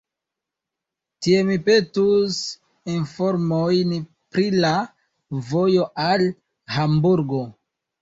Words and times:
Tie 1.25 1.41
mi 1.49 1.57
petus 1.67 2.39
informojn 2.95 3.95
pri 4.33 4.49
la 4.67 4.75
vojo 5.55 5.89
al 6.11 6.31
Hamburgo. 6.77 7.49